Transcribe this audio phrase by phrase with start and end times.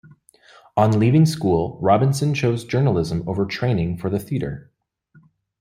[0.75, 4.71] On leaving school, Robinson chose journalism over training for the theatre.